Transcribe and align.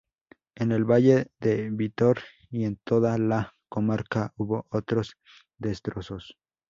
En 0.55 0.71
el 0.71 0.83
valle 0.83 1.27
de 1.39 1.69
Vítor 1.69 2.21
y 2.49 2.63
en 2.65 2.77
toda 2.77 3.19
la 3.19 3.53
comarca 3.69 4.33
hubo 4.35 4.65
otros 4.71 5.15
destrozos. 5.59 6.39